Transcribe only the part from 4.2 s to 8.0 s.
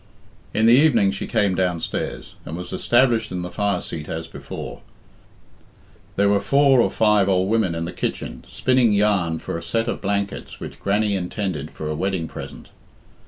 before. There were four or five old women in the